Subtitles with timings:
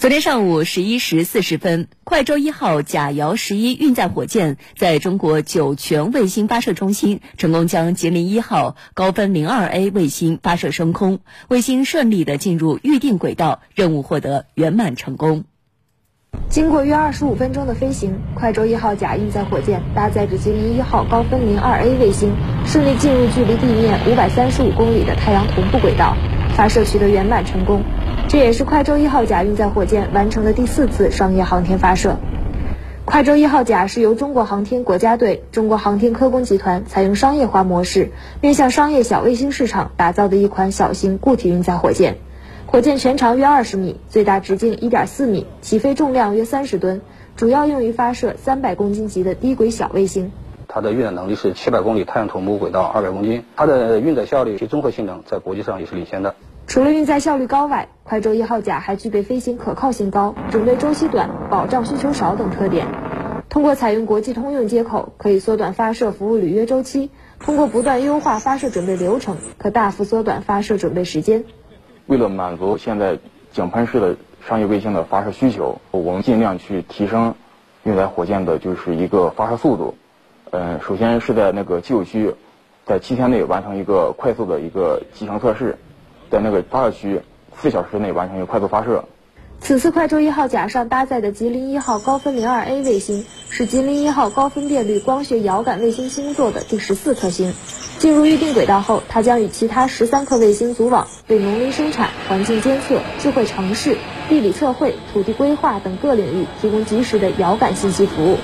[0.00, 11.18] 昨天上午十一时四十分，快舟一号甲遥十一运载火箭在中国酒泉卫星发射中心成功将吉林一号高分零二 A 卫星发射升空，
[11.48, 15.44] 卫星顺利的进入预定轨道，任务获得圆满成功。
[16.48, 22.32] 经过约二十五分钟的飞行，快舟一号甲运载火箭搭载着吉林一号高分零二 A 卫星，
[22.64, 26.16] 顺利进入距离地面五百三十五公里的太阳同步轨道，
[26.56, 27.82] 发射取得圆满成功。
[28.30, 32.16] 这也是快舟一号甲运载火箭完成的第四次商业航天发射。
[33.04, 42.18] 快舟一号甲是由中国航天国家队、中国航天科工集团采用商业化模式，面向商业小卫星市场打造的一款小型固体运载火箭。
[42.66, 47.00] 火箭全长约二十米，最大直径一点四米，起飞重量约三十吨，
[47.34, 50.30] 主要用于发射三百公斤级的低轨小卫星。
[50.68, 56.36] 它的运载能力是七百公里太阳同步轨道二百公斤，它的运载效率及综合性能在国际上也是领先的。
[56.68, 62.88] 除了运载效率高外，快舟一号甲还具备飞行可靠性高、准备周期短、保障需求少等特点。
[63.48, 71.44] 通过采用国际通用接口，可以缩短发射服务履约周期；通过不断优化发射准备流程，可大幅缩短发射准备时间。
[72.08, 73.16] 为了满足现在
[73.52, 77.36] 井喷式的商业卫星的发射需求，我们尽量去提升
[77.84, 79.94] 运载火箭的就是一个发射速度。
[80.50, 82.34] 嗯，首先是在那个机油区，
[82.84, 85.78] 在七天内完成一个快速的一个集成测试。
[86.28, 87.20] 在那个发射区
[87.60, 89.04] 四小时内完成一个快速发射。
[89.60, 97.52] 此次快舟一号甲上搭载的吉林一号高分零二 A 卫星，是吉林一号高分辨率光学遥感卫星星座的第十四颗星。
[97.98, 103.98] 进入预定轨道后，它将与其他十三颗卫星组网，为农林生产、环境监测、智慧城市、
[104.30, 108.38] 地理测绘、土地规划等各领域提供及时的遥感信息服务。